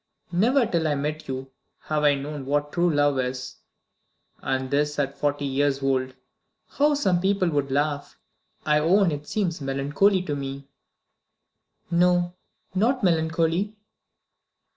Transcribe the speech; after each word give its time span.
Never 0.31 0.65
till 0.65 0.87
I 0.87 0.95
met 0.95 1.27
you 1.27 1.51
have 1.81 2.03
I 2.03 2.15
known 2.15 2.47
what 2.47 2.71
true 2.71 2.89
love 2.91 3.19
is 3.19 3.57
and 4.41 4.71
this 4.71 4.97
at 4.97 5.15
forty 5.15 5.45
years 5.45 5.83
old. 5.83 6.15
How 6.69 6.95
some 6.95 7.21
people 7.21 7.47
would 7.51 7.69
laugh! 7.69 8.17
I 8.65 8.79
own 8.79 9.11
it 9.11 9.27
seems 9.27 9.61
melancholy 9.61 10.23
to 10.23 10.35
me." 10.35 10.67
"No; 11.91 12.33
not 12.73 13.03
melancholy." 13.03 13.75